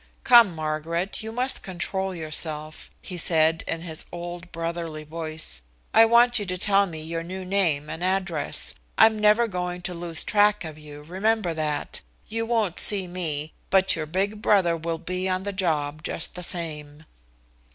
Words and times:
"Come, 0.23 0.55
Margaret, 0.55 1.21
you 1.21 1.31
must 1.31 1.61
control 1.61 2.15
yourself," 2.15 2.89
he 3.03 3.19
said 3.19 3.63
in 3.67 3.81
his 3.81 4.05
old 4.11 4.51
brotherly 4.51 5.03
voice. 5.03 5.61
"I 5.93 6.05
want 6.05 6.39
you 6.39 6.45
to 6.47 6.57
tell 6.57 6.87
me 6.87 7.03
your 7.03 7.21
new 7.21 7.45
name 7.45 7.87
and 7.87 8.03
address. 8.03 8.73
I'm 8.97 9.19
never 9.19 9.47
going 9.47 9.83
to 9.83 9.93
lose 9.93 10.23
track 10.23 10.65
of 10.65 10.79
you, 10.79 11.03
remember 11.03 11.53
that. 11.53 12.01
You 12.27 12.47
won't 12.47 12.79
see 12.79 13.07
me, 13.07 13.53
but 13.69 13.95
your 13.95 14.07
big 14.07 14.41
brother 14.41 14.75
will 14.75 14.97
be 14.97 15.29
on 15.29 15.43
the 15.43 15.53
job 15.53 16.01
just 16.01 16.33
the 16.33 16.41
same." 16.41 17.05